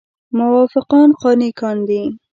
[0.37, 2.01] موافقان قانع کاندي.